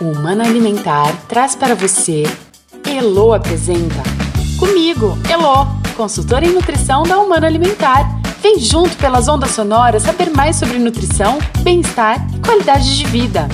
O 0.00 0.04
Humano 0.04 0.42
Alimentar 0.42 1.12
traz 1.26 1.56
para 1.56 1.74
você 1.74 2.22
Elo 2.88 3.32
apresenta. 3.32 4.00
Comigo, 4.56 5.18
Elo, 5.28 5.66
consultora 5.96 6.46
em 6.46 6.52
nutrição 6.52 7.02
da 7.02 7.18
Humano 7.18 7.46
Alimentar. 7.46 8.08
Vem 8.40 8.60
junto 8.60 8.96
pelas 8.96 9.26
ondas 9.26 9.50
sonoras 9.50 10.04
saber 10.04 10.30
mais 10.30 10.54
sobre 10.54 10.78
nutrição, 10.78 11.40
bem-estar 11.62 12.24
e 12.32 12.38
qualidade 12.38 12.96
de 12.96 13.04
vida. 13.06 13.48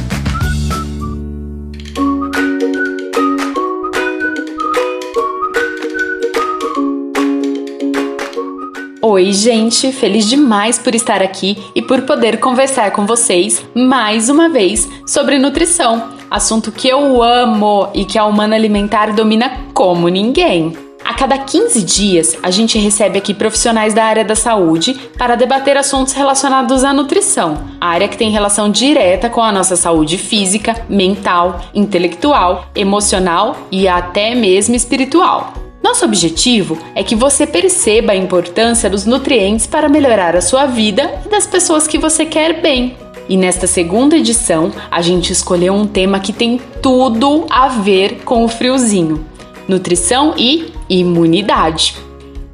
Oi, 9.00 9.32
gente! 9.32 9.92
Feliz 9.92 10.26
demais 10.26 10.78
por 10.78 10.94
estar 10.94 11.22
aqui 11.22 11.56
e 11.74 11.80
por 11.80 12.02
poder 12.02 12.40
conversar 12.40 12.90
com 12.90 13.06
vocês 13.06 13.64
mais 13.74 14.28
uma 14.28 14.48
vez 14.48 14.88
sobre 15.06 15.38
nutrição, 15.38 16.13
assunto 16.34 16.72
que 16.72 16.88
eu 16.88 17.22
amo 17.22 17.88
e 17.94 18.04
que 18.04 18.18
a 18.18 18.24
Humana 18.24 18.56
Alimentar 18.56 19.12
domina 19.14 19.60
como 19.72 20.08
ninguém. 20.08 20.76
A 21.04 21.14
cada 21.14 21.38
15 21.38 21.82
dias, 21.82 22.36
a 22.42 22.50
gente 22.50 22.76
recebe 22.76 23.18
aqui 23.18 23.32
profissionais 23.32 23.94
da 23.94 24.04
área 24.04 24.24
da 24.24 24.34
saúde 24.34 24.94
para 25.16 25.36
debater 25.36 25.76
assuntos 25.76 26.12
relacionados 26.12 26.82
à 26.82 26.92
nutrição, 26.92 27.62
a 27.80 27.88
área 27.88 28.08
que 28.08 28.16
tem 28.16 28.30
relação 28.30 28.68
direta 28.68 29.30
com 29.30 29.42
a 29.42 29.52
nossa 29.52 29.76
saúde 29.76 30.18
física, 30.18 30.84
mental, 30.88 31.60
intelectual, 31.72 32.66
emocional 32.74 33.56
e 33.70 33.86
até 33.86 34.34
mesmo 34.34 34.74
espiritual. 34.74 35.52
Nosso 35.80 36.04
objetivo 36.04 36.76
é 36.96 37.04
que 37.04 37.14
você 37.14 37.46
perceba 37.46 38.12
a 38.12 38.16
importância 38.16 38.90
dos 38.90 39.06
nutrientes 39.06 39.68
para 39.68 39.88
melhorar 39.88 40.34
a 40.34 40.40
sua 40.40 40.66
vida 40.66 41.20
e 41.26 41.28
das 41.28 41.46
pessoas 41.46 41.86
que 41.86 41.98
você 41.98 42.24
quer 42.26 42.60
bem. 42.60 43.03
E 43.28 43.36
nesta 43.36 43.66
segunda 43.66 44.16
edição, 44.16 44.70
a 44.90 45.00
gente 45.00 45.32
escolheu 45.32 45.72
um 45.72 45.86
tema 45.86 46.20
que 46.20 46.32
tem 46.32 46.60
tudo 46.82 47.46
a 47.48 47.68
ver 47.68 48.22
com 48.24 48.44
o 48.44 48.48
friozinho: 48.48 49.24
nutrição 49.66 50.34
e 50.36 50.72
imunidade. 50.88 51.96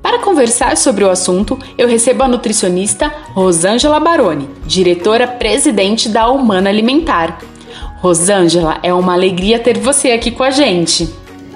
Para 0.02 0.20
conversar 0.20 0.76
sobre 0.76 1.04
o 1.04 1.10
assunto, 1.10 1.58
eu 1.76 1.86
recebo 1.86 2.22
a 2.22 2.28
nutricionista 2.28 3.12
Rosângela 3.34 4.00
Baroni, 4.00 4.48
diretora 4.64 5.26
presidente 5.26 6.08
da 6.08 6.28
Humana 6.28 6.70
Alimentar. 6.70 7.38
Rosângela, 8.00 8.78
é 8.82 8.94
uma 8.94 9.12
alegria 9.12 9.58
ter 9.58 9.78
você 9.78 10.12
aqui 10.12 10.30
com 10.30 10.42
a 10.42 10.50
gente. 10.50 11.08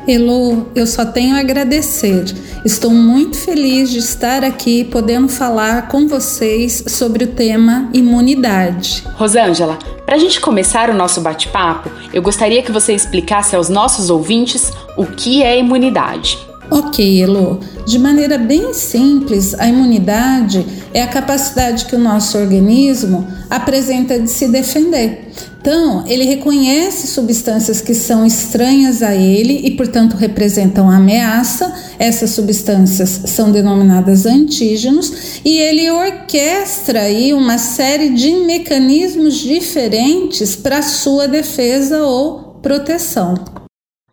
Elo, 0.06 0.68
eu 0.74 0.86
só 0.86 1.06
tenho 1.06 1.34
a 1.34 1.40
agradecer. 1.40 2.24
Estou 2.64 2.90
muito 2.90 3.38
feliz 3.38 3.90
de 3.90 3.98
estar 3.98 4.44
aqui 4.44 4.84
podendo 4.84 5.28
falar 5.28 5.88
com 5.88 6.06
vocês 6.06 6.84
sobre 6.88 7.24
o 7.24 7.28
tema 7.28 7.88
imunidade. 7.92 9.02
Rosângela, 9.14 9.78
para 10.04 10.16
a 10.16 10.18
gente 10.18 10.40
começar 10.40 10.90
o 10.90 10.94
nosso 10.94 11.22
bate-papo, 11.22 11.90
eu 12.12 12.20
gostaria 12.20 12.62
que 12.62 12.70
você 12.70 12.92
explicasse 12.92 13.56
aos 13.56 13.70
nossos 13.70 14.10
ouvintes 14.10 14.70
o 14.96 15.06
que 15.06 15.42
é 15.42 15.58
imunidade. 15.58 16.38
Ok, 16.70 17.22
Elo. 17.22 17.60
De 17.86 17.98
maneira 17.98 18.36
bem 18.36 18.74
simples, 18.74 19.54
a 19.54 19.66
imunidade 19.66 20.66
é 20.92 21.02
a 21.02 21.08
capacidade 21.08 21.84
que 21.86 21.96
o 21.96 21.98
nosso 21.98 22.36
organismo 22.38 23.26
apresenta 23.48 24.18
de 24.18 24.28
se 24.28 24.48
defender. 24.48 25.30
Então, 25.64 26.04
ele 26.06 26.26
reconhece 26.26 27.06
substâncias 27.06 27.80
que 27.80 27.94
são 27.94 28.26
estranhas 28.26 29.02
a 29.02 29.14
ele 29.14 29.62
e, 29.64 29.70
portanto, 29.70 30.14
representam 30.14 30.90
ameaça. 30.90 31.74
Essas 31.98 32.32
substâncias 32.32 33.22
são 33.24 33.50
denominadas 33.50 34.26
antígenos 34.26 35.40
e 35.42 35.56
ele 35.56 35.90
orquestra 35.90 37.00
aí 37.00 37.32
uma 37.32 37.56
série 37.56 38.10
de 38.10 38.30
mecanismos 38.44 39.38
diferentes 39.38 40.54
para 40.54 40.82
sua 40.82 41.26
defesa 41.26 42.04
ou 42.04 42.58
proteção. 42.60 43.34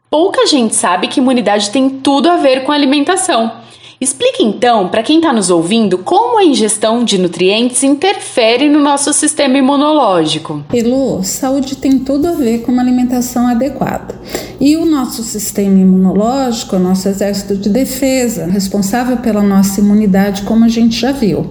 Pouca 0.10 0.48
gente 0.48 0.74
sabe 0.74 1.10
que 1.10 1.20
imunidade 1.20 1.70
tem 1.70 1.90
tudo 1.90 2.30
a 2.30 2.38
ver 2.38 2.64
com 2.64 2.72
alimentação. 2.72 3.61
Explique 4.04 4.42
então, 4.42 4.90
para 4.90 5.04
quem 5.04 5.18
está 5.18 5.32
nos 5.32 5.52
ouvindo, 5.52 6.00
como 6.00 6.40
a 6.40 6.44
ingestão 6.44 7.04
de 7.04 7.20
nutrientes 7.20 7.84
interfere 7.84 8.68
no 8.68 8.80
nosso 8.80 9.14
sistema 9.14 9.60
imunológico. 9.60 10.66
Elu, 10.74 11.24
saúde 11.24 11.76
tem 11.76 12.00
tudo 12.00 12.28
a 12.28 12.32
ver 12.32 12.64
com 12.64 12.72
uma 12.72 12.82
alimentação 12.82 13.46
adequada. 13.46 14.20
E 14.60 14.76
o 14.76 14.86
nosso 14.86 15.22
sistema 15.22 15.80
imunológico, 15.80 16.78
o 16.78 16.80
nosso 16.80 17.08
exército 17.08 17.56
de 17.56 17.70
defesa, 17.70 18.48
responsável 18.48 19.18
pela 19.18 19.44
nossa 19.44 19.80
imunidade, 19.80 20.42
como 20.44 20.66
a 20.66 20.68
gente 20.68 21.00
já 21.00 21.12
viu, 21.12 21.46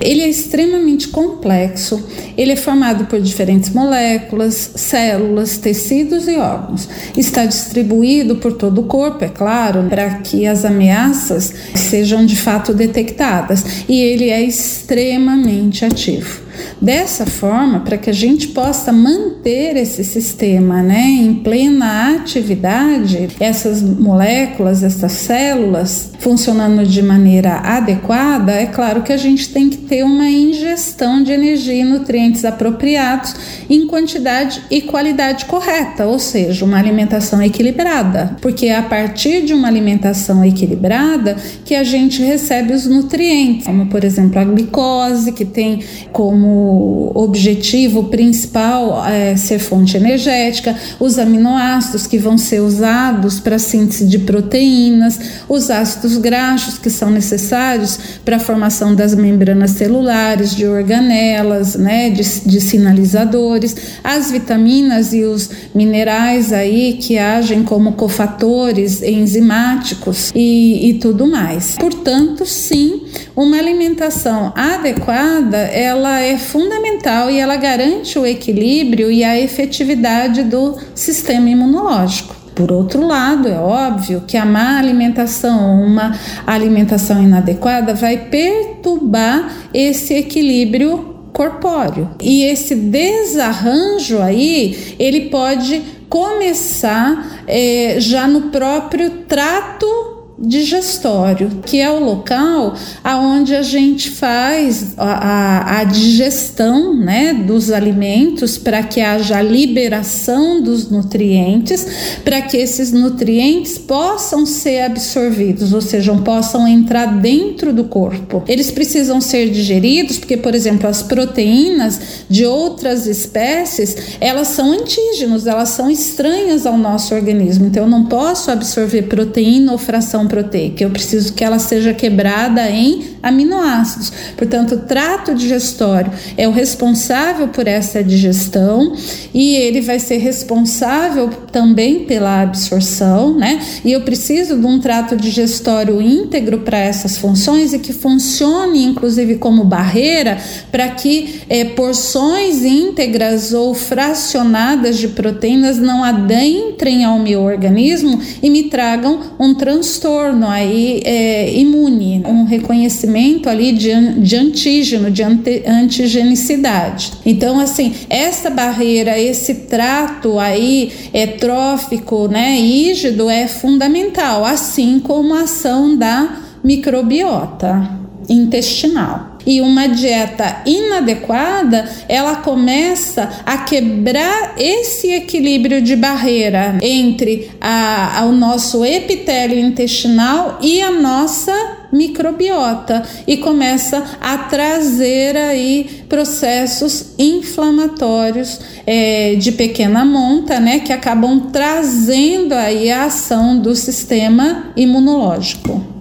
ele 0.00 0.22
é 0.22 0.28
extremamente 0.28 1.06
complexo, 1.08 2.04
ele 2.36 2.52
é 2.52 2.56
formado 2.56 3.04
por 3.04 3.20
diferentes 3.20 3.70
moléculas, 3.70 4.72
células, 4.74 5.58
tecidos 5.58 6.26
e 6.26 6.36
órgãos. 6.36 6.88
Está 7.16 7.46
distribuído 7.46 8.34
por 8.36 8.54
todo 8.54 8.80
o 8.80 8.84
corpo, 8.84 9.24
é 9.24 9.28
claro, 9.28 9.84
para 9.88 10.16
que 10.16 10.44
as 10.44 10.64
ameaças 10.64 11.54
sejam 11.84 12.24
de 12.26 12.36
fato 12.36 12.74
detectadas, 12.74 13.84
e 13.88 14.00
ele 14.00 14.30
é 14.30 14.42
extremamente 14.42 15.84
ativo. 15.84 16.43
Dessa 16.80 17.26
forma, 17.26 17.80
para 17.80 17.96
que 17.96 18.10
a 18.10 18.12
gente 18.12 18.48
possa 18.48 18.92
manter 18.92 19.76
esse 19.76 20.04
sistema 20.04 20.82
né, 20.82 21.02
em 21.02 21.34
plena 21.34 22.14
atividade, 22.16 23.28
essas 23.40 23.82
moléculas, 23.82 24.82
essas 24.82 25.12
células 25.12 26.12
funcionando 26.18 26.86
de 26.86 27.02
maneira 27.02 27.56
adequada, 27.56 28.52
é 28.52 28.66
claro 28.66 29.02
que 29.02 29.12
a 29.12 29.16
gente 29.16 29.50
tem 29.50 29.68
que 29.68 29.76
ter 29.76 30.02
uma 30.02 30.28
ingestão 30.28 31.22
de 31.22 31.30
energia 31.30 31.74
e 31.74 31.84
nutrientes 31.84 32.44
apropriados 32.44 33.34
em 33.68 33.86
quantidade 33.86 34.62
e 34.70 34.80
qualidade 34.80 35.44
correta, 35.44 36.06
ou 36.06 36.18
seja, 36.18 36.64
uma 36.64 36.78
alimentação 36.78 37.42
equilibrada, 37.42 38.36
porque 38.40 38.66
é 38.66 38.76
a 38.76 38.82
partir 38.82 39.44
de 39.44 39.52
uma 39.52 39.68
alimentação 39.68 40.44
equilibrada 40.44 41.36
que 41.64 41.74
a 41.74 41.84
gente 41.84 42.22
recebe 42.22 42.72
os 42.72 42.86
nutrientes, 42.86 43.66
como 43.66 43.86
por 43.86 44.02
exemplo 44.02 44.38
a 44.38 44.44
glicose, 44.44 45.32
que 45.32 45.44
tem 45.44 45.80
como 46.12 46.43
como 46.44 47.10
objetivo 47.14 48.04
principal 48.04 49.02
é, 49.06 49.34
ser 49.34 49.58
fonte 49.58 49.96
energética, 49.96 50.76
os 51.00 51.18
aminoácidos 51.18 52.06
que 52.06 52.18
vão 52.18 52.36
ser 52.36 52.60
usados 52.60 53.40
para 53.40 53.58
síntese 53.58 54.04
de 54.04 54.18
proteínas, 54.18 55.18
os 55.48 55.70
ácidos 55.70 56.18
graxos 56.18 56.76
que 56.76 56.90
são 56.90 57.10
necessários 57.10 57.98
para 58.24 58.36
a 58.36 58.40
formação 58.40 58.94
das 58.94 59.14
membranas 59.14 59.70
celulares, 59.70 60.54
de 60.54 60.66
organelas, 60.66 61.76
né, 61.76 62.10
de, 62.10 62.22
de 62.40 62.60
sinalizadores, 62.60 63.74
as 64.02 64.30
vitaminas 64.30 65.14
e 65.14 65.22
os 65.22 65.48
minerais 65.74 66.52
aí 66.52 66.98
que 67.00 67.16
agem 67.16 67.62
como 67.62 67.92
cofatores 67.92 69.02
enzimáticos 69.02 70.30
e, 70.34 70.90
e 70.90 70.94
tudo 70.94 71.26
mais. 71.26 71.76
Portanto, 71.78 72.44
sim, 72.44 73.02
uma 73.34 73.56
alimentação 73.56 74.52
adequada 74.54 75.56
ela 75.56 76.20
é 76.20 76.33
fundamental 76.36 77.30
e 77.30 77.38
ela 77.38 77.56
garante 77.56 78.18
o 78.18 78.26
equilíbrio 78.26 79.10
e 79.10 79.24
a 79.24 79.38
efetividade 79.38 80.42
do 80.42 80.76
sistema 80.94 81.48
imunológico. 81.48 82.34
Por 82.54 82.70
outro 82.70 83.04
lado, 83.04 83.48
é 83.48 83.58
óbvio 83.58 84.22
que 84.26 84.36
a 84.36 84.44
má 84.44 84.78
alimentação 84.78 85.80
ou 85.80 85.86
uma 85.86 86.16
alimentação 86.46 87.22
inadequada 87.22 87.94
vai 87.94 88.16
perturbar 88.16 89.52
esse 89.72 90.14
equilíbrio 90.14 91.14
corpóreo. 91.32 92.10
E 92.22 92.44
esse 92.44 92.76
desarranjo 92.76 94.22
aí, 94.22 94.94
ele 95.00 95.22
pode 95.22 95.82
começar 96.08 97.42
é, 97.48 97.96
já 97.98 98.28
no 98.28 98.42
próprio 98.42 99.10
trato 99.26 100.13
digestório, 100.38 101.50
que 101.64 101.80
é 101.80 101.90
o 101.90 102.02
local 102.02 102.74
aonde 103.02 103.54
a 103.54 103.62
gente 103.62 104.10
faz 104.10 104.94
a, 104.96 105.04
a, 105.04 105.80
a 105.80 105.84
digestão 105.84 106.94
né, 106.94 107.32
dos 107.32 107.70
alimentos 107.70 108.58
para 108.58 108.82
que 108.82 109.00
haja 109.00 109.38
a 109.38 109.42
liberação 109.42 110.60
dos 110.60 110.90
nutrientes, 110.90 111.86
para 112.24 112.42
que 112.42 112.56
esses 112.56 112.92
nutrientes 112.92 113.78
possam 113.78 114.44
ser 114.44 114.82
absorvidos, 114.82 115.72
ou 115.72 115.80
seja, 115.80 116.14
possam 116.14 116.66
entrar 116.66 117.06
dentro 117.20 117.72
do 117.72 117.84
corpo. 117.84 118.42
Eles 118.48 118.70
precisam 118.70 119.20
ser 119.20 119.50
digeridos, 119.50 120.18
porque, 120.18 120.36
por 120.36 120.54
exemplo, 120.54 120.88
as 120.88 121.02
proteínas 121.02 122.00
de 122.28 122.44
outras 122.44 123.06
espécies, 123.06 123.96
elas 124.20 124.48
são 124.48 124.72
antígenos, 124.72 125.46
elas 125.46 125.70
são 125.70 125.90
estranhas 125.90 126.66
ao 126.66 126.78
nosso 126.78 127.14
organismo. 127.14 127.66
Então, 127.66 127.84
eu 127.84 127.90
não 127.90 128.06
posso 128.06 128.50
absorver 128.50 129.02
proteína 129.02 129.72
ou 129.72 129.78
fração 129.78 130.23
proteica, 130.26 130.82
eu 130.82 130.90
preciso 130.90 131.32
que 131.34 131.44
ela 131.44 131.58
seja 131.58 131.94
quebrada 131.94 132.68
em 132.70 133.13
aminoácidos. 133.24 134.12
Portanto, 134.36 134.74
o 134.74 134.78
trato 134.80 135.34
digestório 135.34 136.12
é 136.36 136.46
o 136.46 136.52
responsável 136.52 137.48
por 137.48 137.66
essa 137.66 138.04
digestão 138.04 138.92
e 139.32 139.56
ele 139.56 139.80
vai 139.80 139.98
ser 139.98 140.18
responsável 140.18 141.30
também 141.50 142.04
pela 142.04 142.42
absorção, 142.42 143.34
né? 143.34 143.60
E 143.84 143.92
eu 143.92 144.02
preciso 144.02 144.56
de 144.56 144.66
um 144.66 144.78
trato 144.78 145.16
digestório 145.16 146.00
íntegro 146.02 146.60
para 146.60 146.78
essas 146.78 147.16
funções 147.16 147.72
e 147.72 147.78
que 147.78 147.92
funcione, 147.92 148.84
inclusive, 148.84 149.36
como 149.36 149.64
barreira 149.64 150.38
para 150.70 150.88
que 150.88 151.40
é, 151.48 151.64
porções 151.64 152.62
íntegras 152.62 153.52
ou 153.54 153.74
fracionadas 153.74 154.98
de 154.98 155.08
proteínas 155.08 155.78
não 155.78 156.04
adentrem 156.04 157.04
ao 157.04 157.18
meu 157.18 157.42
organismo 157.42 158.20
e 158.42 158.50
me 158.50 158.64
tragam 158.64 159.20
um 159.38 159.54
transtorno 159.54 160.46
aí 160.46 161.00
é, 161.04 161.52
imune, 161.54 162.22
um 162.26 162.44
reconhecimento 162.44 163.13
ali 163.48 163.72
de, 163.72 164.20
de 164.20 164.36
antígeno, 164.36 165.10
de 165.10 165.22
ante, 165.22 165.62
antigenicidade. 165.66 167.12
Então, 167.24 167.58
assim, 167.58 167.94
essa 168.08 168.50
barreira, 168.50 169.18
esse 169.18 169.54
trato 169.54 170.38
aí 170.38 170.92
é, 171.12 171.26
trófico, 171.26 172.28
né, 172.28 172.56
rígido 172.56 173.28
é 173.28 173.46
fundamental, 173.46 174.44
assim 174.44 174.98
como 174.98 175.34
a 175.34 175.42
ação 175.42 175.96
da 175.96 176.38
microbiota 176.62 177.88
intestinal 178.28 179.33
e 179.46 179.60
uma 179.60 179.86
dieta 179.86 180.62
inadequada, 180.66 181.88
ela 182.08 182.36
começa 182.36 183.42
a 183.44 183.58
quebrar 183.58 184.54
esse 184.58 185.12
equilíbrio 185.12 185.82
de 185.82 185.96
barreira 185.96 186.78
entre 186.82 187.50
a, 187.60 188.20
a, 188.20 188.24
o 188.24 188.32
nosso 188.32 188.84
epitélio 188.84 189.58
intestinal 189.58 190.58
e 190.60 190.80
a 190.80 190.90
nossa 190.90 191.52
microbiota 191.92 193.04
e 193.26 193.36
começa 193.36 194.04
a 194.20 194.36
trazer 194.36 195.36
aí 195.36 196.04
processos 196.08 197.14
inflamatórios 197.18 198.60
é, 198.84 199.36
de 199.36 199.52
pequena 199.52 200.04
monta, 200.04 200.58
né, 200.58 200.80
que 200.80 200.92
acabam 200.92 201.50
trazendo 201.52 202.52
aí 202.52 202.90
a 202.90 203.04
ação 203.04 203.58
do 203.58 203.74
sistema 203.76 204.72
imunológico. 204.76 205.93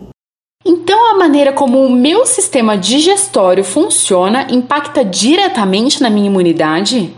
Então, 0.66 1.12
a 1.12 1.18
maneira 1.18 1.52
como 1.52 1.86
o 1.86 1.92
meu 1.92 2.26
sistema 2.26 2.78
digestório 2.78 3.64
funciona 3.64 4.48
impacta 4.50 5.04
diretamente 5.04 6.02
na 6.02 6.10
minha 6.10 6.28
imunidade? 6.28 7.14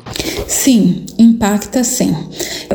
Sim, 0.47 1.05
impacta 1.17 1.83
sim. 1.83 2.15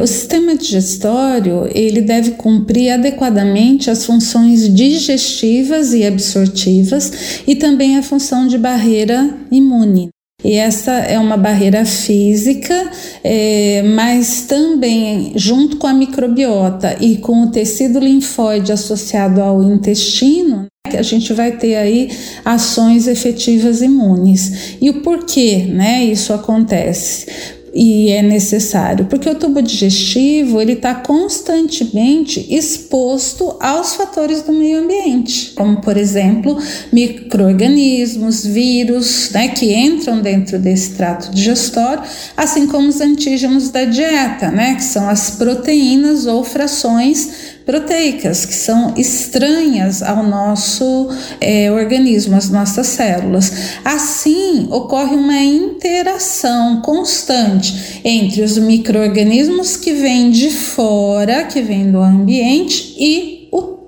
O 0.00 0.06
sistema 0.06 0.55
digestório 0.55 1.69
ele 1.75 2.00
deve 2.00 2.32
cumprir 2.32 2.93
adequadamente 2.93 3.90
as 3.90 4.06
funções 4.06 4.72
digestivas 4.72 5.93
e 5.93 6.05
absortivas 6.05 7.43
e 7.46 7.56
também 7.56 7.99
a 7.99 8.02
função 8.02 8.46
de 8.46 8.56
barreira 8.56 9.28
imune. 9.50 10.11
E 10.44 10.54
essa 10.54 10.92
é 10.92 11.19
uma 11.19 11.37
barreira 11.37 11.84
física, 11.84 12.90
é, 13.22 13.82
mas 13.94 14.42
também 14.42 15.32
junto 15.37 15.76
com 15.76 15.87
a 15.87 15.92
microbiota 15.92 16.96
e 17.00 17.19
com 17.19 17.44
o 17.44 17.50
tecido 17.50 17.98
linfóide 17.98 18.72
associado 18.72 19.42
ao 19.42 19.62
intestino, 19.62 20.66
a 20.87 21.02
gente 21.02 21.32
vai 21.32 21.52
ter 21.52 21.76
aí 21.76 22.10
ações 22.44 23.06
efetivas 23.06 23.82
imunes. 23.82 24.76
E 24.81 24.90
o 24.90 25.02
porquê, 25.02 25.66
né, 25.69 26.04
isso 26.04 26.32
acontece? 26.32 27.26
E 27.72 28.11
é 28.11 28.22
necessário, 28.22 29.06
porque 29.06 29.28
o 29.28 29.34
tubo 29.34 29.62
digestivo 29.62 30.61
ele 30.61 30.72
está 30.72 30.94
constantemente 30.94 32.46
exposto 32.52 33.56
aos 33.61 33.94
fatores 33.94 34.43
do 34.43 34.52
meio 34.52 34.82
ambiente, 34.82 35.52
como 35.55 35.81
por 35.81 35.96
exemplo 35.96 36.58
microorganismos, 36.93 38.44
vírus, 38.44 39.31
né, 39.32 39.49
que 39.49 39.72
entram 39.72 40.20
dentro 40.20 40.58
desse 40.58 40.90
trato 40.90 41.31
digestório, 41.31 42.02
assim 42.37 42.67
como 42.67 42.88
os 42.88 43.00
antígenos 43.00 43.70
da 43.70 43.84
dieta, 43.84 44.50
né, 44.50 44.75
que 44.75 44.84
são 44.84 45.08
as 45.08 45.31
proteínas 45.31 46.26
ou 46.26 46.43
frações 46.43 47.39
proteicas, 47.70 48.44
que 48.44 48.55
são 48.55 48.94
estranhas 48.96 50.02
ao 50.02 50.25
nosso 50.25 51.08
é, 51.40 51.70
organismo, 51.70 52.37
às 52.37 52.50
nossas 52.50 52.88
células. 52.88 53.52
Assim, 53.84 54.67
ocorre 54.72 55.14
uma 55.14 55.38
interação 55.38 56.81
constante 56.81 58.00
entre 58.05 58.43
os 58.43 58.58
micro-organismos 58.58 59.76
que 59.76 59.93
vêm 59.93 60.32
de 60.32 60.50
fora, 60.50 61.44
que 61.44 61.62
vêm 61.62 61.93
do 61.93 61.99
ambiente, 61.99 62.93
e 62.99 63.39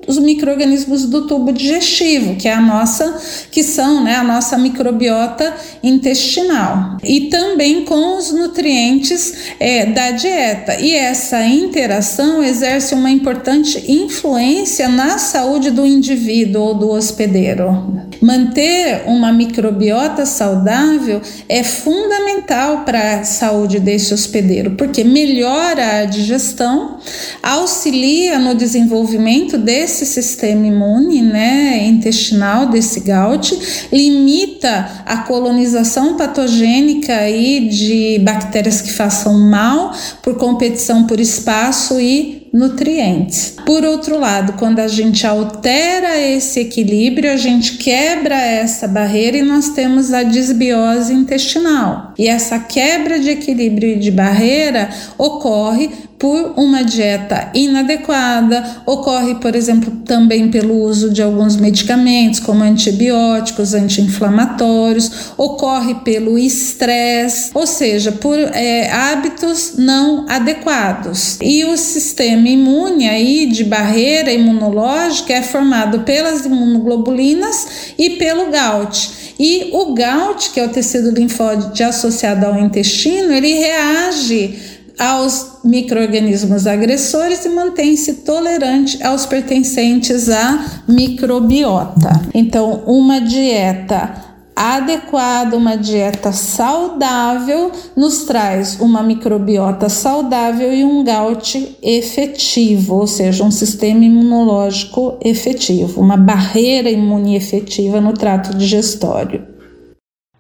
os 0.07 0.19
micro-organismos 0.19 1.07
do 1.07 1.27
tubo 1.27 1.53
digestivo, 1.53 2.37
que 2.37 2.49
é 2.49 2.53
a 2.53 2.61
nossa, 2.61 3.21
que 3.51 3.63
são 3.63 4.03
né, 4.03 4.17
a 4.17 4.25
nossa 4.25 4.59
microbiota 4.59 5.55
intestinal, 5.83 6.97
e 7.03 7.23
também 7.29 7.85
com 7.85 8.17
os 8.17 8.33
nutrientes 8.33 9.35
é, 9.59 9.87
da 9.87 10.11
dieta. 10.11 10.81
E 10.81 10.95
essa 10.95 11.45
interação 11.45 12.43
exerce 12.43 12.95
uma 12.95 13.11
importante 13.11 13.91
influência 13.91 14.89
na 14.89 15.19
saúde 15.19 15.71
do 15.71 15.87
indivíduo 15.87 16.63
ou 16.63 16.75
do 16.75 16.91
hospedeiro. 16.91 18.12
Manter 18.23 19.03
uma 19.07 19.33
microbiota 19.33 20.25
saudável 20.25 21.21
é 21.49 21.65
fundamental 21.65 22.85
para 22.85 23.19
a 23.19 23.25
saúde 23.25 23.81
desse 23.81 24.15
hospedeiro, 24.15 24.77
porque 24.77 25.03
melhora 25.03 26.03
a 26.03 26.05
digestão, 26.05 26.99
auxilia 27.43 28.39
no 28.39 28.55
desenvolvimento 28.55 29.59
desse 29.59 30.07
sistema 30.07 30.65
imune 30.65 31.21
né, 31.21 31.85
intestinal, 31.85 32.67
desse 32.67 33.01
gout, 33.01 33.89
limita 33.93 35.03
a 35.05 35.19
colonização 35.19 36.17
patogênica 36.17 37.17
aí 37.17 37.69
de 37.69 38.21
bactérias 38.21 38.81
que 38.81 38.93
façam 38.93 39.37
mal 39.37 39.93
por 40.23 40.37
competição 40.37 41.09
por 41.09 41.19
espaço 41.19 42.01
e 42.01 42.42
nutrientes. 42.53 43.57
Por 43.65 43.85
outro 43.85 44.19
lado, 44.19 44.55
quando 44.55 44.81
a 44.81 44.89
gente 44.89 45.27
altera 45.27 46.21
esse 46.21 46.61
equilíbrio, 46.61 47.33
a 47.33 47.37
gente 47.37 47.79
quebra 47.79 48.37
essa 48.37 48.87
barreira 48.87 49.39
e 49.39 49.43
nós 49.43 49.71
temos 49.71 50.13
a 50.13 50.23
desbiose 50.23 51.15
intestinal. 51.15 52.13
E 52.19 52.29
essa 52.29 52.59
quebra 52.59 53.19
de 53.19 53.31
equilíbrio 53.31 53.93
e 53.93 53.99
de 53.99 54.11
barreira 54.11 54.91
ocorre 55.17 55.91
por 56.23 56.55
uma 56.57 56.85
dieta 56.85 57.51
inadequada, 57.53 58.83
ocorre, 58.87 59.35
por 59.41 59.57
exemplo, 59.57 59.91
também 60.05 60.53
pelo 60.53 60.85
uso 60.85 61.11
de 61.11 61.21
alguns 61.21 61.57
medicamentos, 61.57 62.39
como 62.39 62.63
antibióticos, 62.63 63.75
anti-inflamatórios, 63.75 65.33
ocorre 65.37 65.97
pelo 66.05 66.39
estresse, 66.39 67.51
ou 67.53 67.67
seja, 67.67 68.13
por 68.13 68.39
é, 68.39 68.89
hábitos 68.93 69.73
não 69.77 70.25
adequados. 70.29 71.39
E 71.43 71.65
o 71.65 71.77
sistema 71.77 72.49
imune 72.49 73.09
aí 73.09 73.47
de 73.47 73.65
barreira 73.65 74.31
imunológica 74.31 75.33
é 75.33 75.43
formado 75.43 76.03
pelas 76.03 76.47
imunoglobulinas 76.47 77.95
e 77.99 78.11
pelo 78.11 78.45
gout. 78.45 79.23
E 79.41 79.71
o 79.73 79.87
gout, 79.87 80.51
que 80.51 80.61
é 80.61 80.67
o 80.67 80.69
tecido 80.69 81.11
linfóide 81.11 81.83
associado 81.83 82.47
ao 82.47 82.61
intestino, 82.61 83.33
ele 83.33 83.55
reage 83.55 84.72
aos 85.03 85.59
microorganismos 85.65 86.65
agressores 86.65 87.45
e 87.45 87.49
mantém-se 87.49 88.15
tolerante 88.15 89.03
aos 89.03 89.27
pertencentes 89.27 90.29
à 90.29 90.83
microbiota. 90.87 92.23
Então, 92.33 92.85
uma 92.87 93.21
dieta 93.21 94.33
adequada, 94.55 95.57
uma 95.57 95.77
dieta 95.77 96.31
saudável, 96.31 97.73
nos 97.97 98.25
traz 98.27 98.79
uma 98.81 99.03
microbiota 99.03 99.89
saudável 99.89 100.73
e 100.73 100.85
um 100.85 101.03
gout 101.03 101.79
efetivo, 101.83 102.97
ou 102.97 103.07
seja, 103.09 103.43
um 103.43 103.51
sistema 103.51 104.05
imunológico 104.05 105.17
efetivo, 105.25 106.01
uma 106.01 106.17
barreira 106.17 106.89
imune 106.89 107.35
efetiva 107.35 108.01
no 108.01 108.13
trato 108.13 108.57
digestório. 108.57 109.52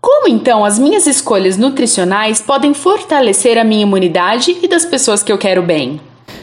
Como 0.02 0.26
então 0.26 0.64
as 0.64 0.80
minhas 0.80 1.06
escolhas 1.06 1.56
nutricionais 1.56 2.40
podem 2.40 2.74
fortalecer 2.74 3.56
a 3.56 3.62
minha 3.62 3.82
imunidade 3.82 4.58
e 4.60 4.66
das 4.66 4.84
pessoas 4.84 5.22
que 5.22 5.30
eu 5.30 5.38
quero 5.38 5.62
bem? 5.62 6.00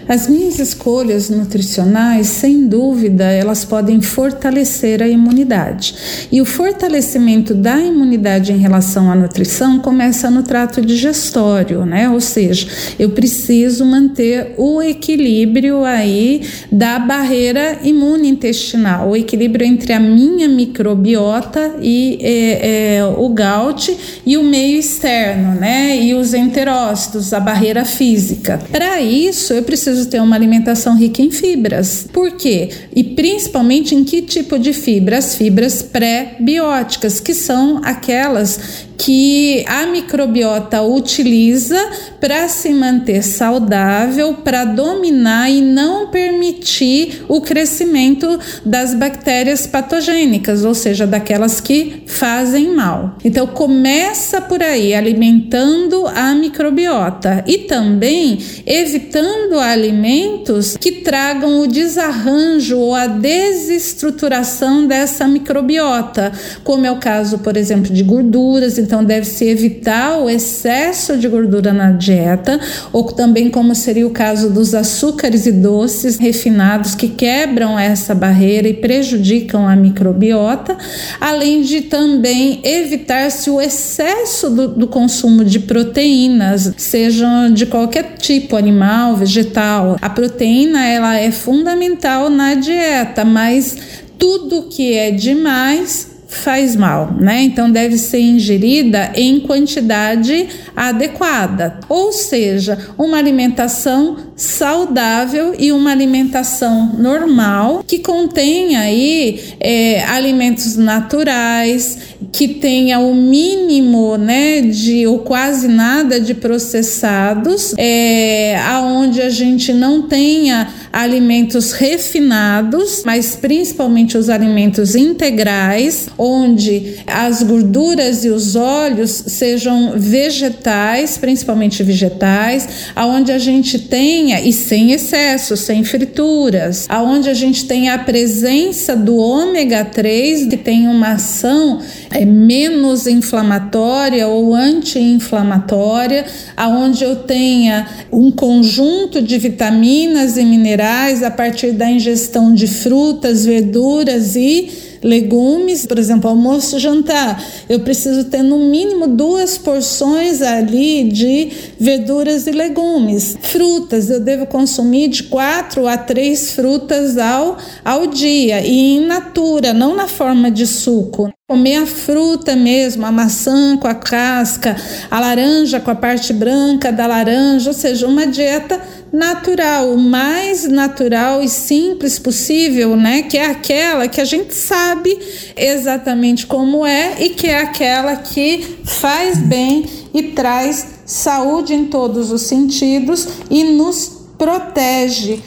As 0.10 0.28
minhas 0.28 0.58
escolhas 0.58 1.30
nutricionais, 1.30 2.26
sem 2.26 2.66
dúvida, 2.66 3.26
elas 3.26 3.64
podem 3.64 4.02
fortalecer 4.02 5.04
a 5.04 5.08
imunidade. 5.08 6.28
E 6.32 6.42
o 6.42 6.46
fortalecimento 6.46 7.54
da 7.54 7.78
imunidade 7.78 8.52
em 8.52 8.58
relação 8.58 9.12
à 9.12 9.14
nutrição 9.14 9.78
começa 9.78 10.32
no 10.32 10.42
trato 10.42 10.82
digestório, 10.82 11.86
né? 11.86 12.10
Ou 12.10 12.20
seja, 12.20 12.68
eu 12.98 13.12
preciso 13.12 13.86
manter 13.86 14.56
o 14.58 14.82
equilíbrio 14.82 15.86
aí 15.86 16.42
da 16.72 16.98
barreira 16.98 17.78
imune 17.84 18.30
intestinal, 18.30 19.10
o 19.10 19.16
equilíbrio 19.16 19.68
entre 19.68 19.94
a 19.94 20.00
minha 20.00 20.50
microbiota 20.50 21.76
e 21.84 22.18
é, 22.24 22.96
é, 22.98 23.06
o 23.06 23.30
gout 23.30 23.96
e 24.26 24.38
o 24.38 24.44
meio 24.44 24.80
externo, 24.80 25.54
né? 25.54 26.02
E 26.02 26.16
os 26.16 26.34
enterócitos, 26.34 27.32
a 27.32 27.40
barreira 27.40 27.86
física. 27.86 28.60
Para 28.72 29.00
isso, 29.00 29.54
eu 29.54 29.62
preciso 29.62 29.99
preciso 30.00 30.10
ter 30.10 30.22
uma 30.22 30.36
alimentação 30.36 30.96
rica 30.96 31.22
em 31.22 31.32
fibras. 31.32 32.08
Por 32.12 32.32
quê? 32.32 32.70
E 32.96 33.04
principalmente 33.04 33.94
em 33.94 34.04
que 34.04 34.22
tipo 34.22 34.58
de 34.58 34.72
fibras? 34.72 35.36
Fibras 35.36 35.82
pré-bióticas, 35.82 37.20
que 37.20 37.34
são 37.34 37.82
aquelas 37.84 38.88
que 38.98 39.64
a 39.68 39.86
microbiota 39.86 40.82
utiliza 40.82 41.80
para 42.20 42.48
se 42.48 42.70
manter 42.70 43.24
saudável, 43.24 44.36
para 44.36 44.66
dominar 44.66 45.50
e 45.50 45.62
não 45.62 46.08
permitir 46.50 47.26
o 47.28 47.42
crescimento 47.42 48.40
das 48.66 48.94
bactérias 48.94 49.68
patogênicas, 49.68 50.66
ou 50.66 50.74
seja, 50.74 51.06
daquelas 51.06 51.62
que 51.62 52.04
fazem 52.06 52.76
mal. 52.76 53.18
Então 53.24 53.46
começa 53.48 54.42
por 54.42 54.62
aí, 54.62 54.94
alimentando 54.94 56.08
a 56.08 56.34
microbiota 56.34 57.44
e 57.48 57.60
também 57.60 58.40
evitando 58.66 59.60
alimentos 59.60 60.76
que 60.78 60.92
tragam 60.92 61.62
o 61.62 61.68
desarranjo 61.68 62.78
ou 62.78 62.96
a 62.96 63.08
desestruturação 63.08 64.88
dessa 64.88 65.28
microbiota, 65.28 66.32
como 66.64 66.86
é 66.86 66.92
o 66.92 66.98
caso, 66.98 67.40
por 67.40 67.56
exemplo, 67.56 67.94
de 67.94 68.04
gorduras 68.04 68.78
então 68.78 69.04
deve-se 69.04 69.46
evitar 69.46 70.18
o 70.20 70.30
excesso 70.30 71.18
de 71.18 71.28
gordura 71.28 71.72
na 71.72 71.92
dieta, 71.92 72.60
ou 72.92 73.04
também 73.04 73.50
como 73.50 73.76
seria 73.76 74.08
o 74.08 74.12
caso 74.12 74.50
dos 74.50 74.74
açúcares 74.74 75.46
e 75.46 75.52
doces 75.52 76.18
refinados 76.40 76.96
que 76.96 77.10
quebram 77.10 77.78
essa 77.78 78.16
barreira 78.16 78.68
e 78.70 78.74
prejudicam 78.74 79.68
a 79.68 79.76
microbiota, 79.76 80.78
além 81.20 81.62
de 81.62 81.82
também 81.82 82.62
evitar-se 82.64 83.50
o 83.50 83.60
excesso 83.60 84.50
do, 84.50 84.68
do 84.70 84.88
consumo 84.88 85.44
de 85.44 85.60
proteínas, 85.60 86.74
sejam 86.78 87.52
de 87.54 87.66
qualquer 87.66 88.16
tipo, 88.18 88.56
animal, 88.56 89.18
vegetal. 89.18 89.98
A 90.02 90.10
proteína 90.10 90.86
ela 90.86 91.18
é 91.18 91.30
fundamental 91.30 92.30
na 92.30 92.56
dieta, 92.56 93.26
mas 93.26 93.76
tudo 94.18 94.70
que 94.70 94.94
é 94.94 95.12
demais 95.12 96.20
faz 96.30 96.76
mal, 96.76 97.12
né? 97.20 97.42
Então 97.42 97.72
deve 97.72 97.98
ser 97.98 98.20
ingerida 98.20 99.12
em 99.16 99.40
quantidade 99.40 100.48
adequada, 100.76 101.80
ou 101.90 102.12
seja, 102.12 102.78
uma 102.98 103.18
alimentação 103.18 104.29
saudável 104.40 105.54
e 105.60 105.70
uma 105.74 105.92
alimentação 105.92 106.94
normal 106.98 107.84
que 107.86 108.00
contenha 108.00 108.80
aí 108.80 109.40
é, 109.60 110.02
alimentos 110.06 110.78
naturais, 110.78 111.98
que 112.32 112.48
tenha 112.48 113.00
o 113.00 113.14
mínimo, 113.14 114.18
né, 114.18 114.62
de 114.62 115.06
ou 115.06 115.20
quase 115.20 115.68
nada 115.68 116.22
de 116.22 116.34
processados, 116.34 117.74
é, 117.78 118.58
aonde 118.66 119.22
a 119.22 119.30
gente 119.30 119.74
não 119.74 120.04
tenha 120.04 120.70
alimentos 120.92 121.74
refinados, 121.74 123.04
mas 123.06 123.36
principalmente 123.36 124.18
os 124.18 124.30
alimentos 124.30 124.96
integrais, 124.96 126.08
onde 126.18 127.00
as 127.06 127.44
gorduras 127.44 128.24
e 128.24 128.30
os 128.30 128.56
óleos 128.56 129.12
sejam 129.28 129.94
vegetais, 129.98 131.18
principalmente 131.18 131.84
vegetais, 131.84 132.68
aonde 132.96 133.32
a 133.32 133.38
gente 133.38 133.80
tenha 133.80 134.29
e 134.38 134.52
sem 134.52 134.92
excesso, 134.92 135.56
sem 135.56 135.84
frituras, 135.84 136.86
aonde 136.90 137.30
a 137.30 137.34
gente 137.34 137.66
tenha 137.66 137.94
a 137.94 138.00
presença 138.00 138.96
do 138.96 139.16
ômega 139.16 139.86
3 139.86 140.48
que 140.48 140.58
tem 140.58 140.88
uma 140.88 141.14
ação 141.14 141.80
é, 142.12 142.26
menos 142.26 143.08
inflamatória 143.08 144.28
ou 144.28 144.54
anti-inflamatória, 144.54 146.26
aonde 146.58 147.04
eu 147.04 147.16
tenha 147.16 147.88
um 148.12 148.30
conjunto 148.32 149.22
de 149.22 149.38
vitaminas 149.38 150.38
e 150.38 150.44
minerais 150.44 151.24
a 151.24 151.32
partir 151.32 151.72
da 151.72 151.90
ingestão 151.90 152.54
de 152.54 152.68
frutas, 152.68 153.46
verduras 153.46 154.36
e 154.36 154.89
legumes, 155.02 155.86
por 155.86 155.98
exemplo, 155.98 156.30
almoço 156.30 156.78
e 156.78 156.80
jantar. 156.80 157.44
Eu 157.68 157.80
preciso 157.80 158.26
ter 158.26 158.44
no 158.44 158.60
mínimo 158.60 159.08
duas 159.08 159.58
porções 159.58 160.42
ali 160.42 161.10
de 161.10 161.52
verduras 161.80 162.48
e 162.48 162.52
legumes. 162.52 163.38
Frutas, 163.42 164.10
eu 164.10 164.20
devo 164.20 164.46
consumir 164.46 165.08
de 165.10 165.24
quatro 165.24 165.88
a 165.88 165.98
três 165.98 166.52
frutas 166.52 167.18
ao, 167.18 167.58
ao 167.84 168.08
dia 168.08 168.62
e 168.62 168.98
in 168.98 169.06
natura, 169.06 169.74
não 169.74 169.96
na 169.96 170.08
forma 170.08 170.52
de 170.52 170.66
suco. 170.66 171.32
Comer 171.50 171.78
a 171.78 171.86
fruta 171.88 172.56
mesmo, 172.56 173.04
a 173.08 173.12
maçã 173.12 173.76
com 173.76 173.88
a 173.88 173.96
casca, 173.96 174.76
a 175.10 175.20
laranja 175.20 175.80
com 175.80 175.90
a 175.90 175.96
parte 175.96 176.32
branca 176.32 176.92
da 176.92 177.08
laranja, 177.08 177.72
ou 177.72 177.74
seja, 177.74 178.06
uma 178.06 178.28
dieta 178.28 178.80
natural, 179.12 179.90
o 179.90 179.98
mais 179.98 180.68
natural 180.68 181.42
e 181.42 181.50
simples 181.50 182.20
possível, 182.20 182.96
né? 182.96 183.24
Que 183.24 183.36
é 183.40 183.48
aquela 183.48 184.08
que 184.08 184.22
a 184.22 184.26
gente 184.26 184.54
sabe 184.54 185.18
exatamente 185.58 186.46
como 186.46 186.86
é 186.86 187.16
e 187.20 187.30
que 187.30 187.48
é 187.48 187.64
aquela 187.64 188.16
que 188.18 188.78
faz 188.86 189.40
bem 189.40 189.86
e 190.14 190.22
traz 190.22 191.00
saúde 191.04 191.74
em 191.74 191.86
todos 191.86 192.32
os 192.32 192.44
sentidos 192.44 193.28
e 193.50 193.64
nos 193.64 194.22
protege. 194.38 195.42